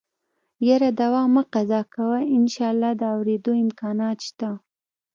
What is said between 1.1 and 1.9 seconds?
مه قضا